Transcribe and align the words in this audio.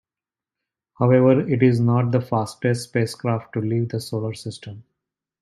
However, 0.97 1.47
it 1.47 1.61
is 1.61 1.79
not 1.79 2.09
the 2.11 2.21
fastest 2.21 2.85
spacecraft 2.85 3.53
to 3.53 3.61
leave 3.61 3.89
the 3.89 3.99
Solar 3.99 4.33
System. 4.33 4.83